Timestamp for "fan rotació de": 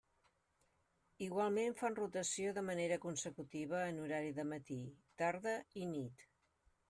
1.81-2.63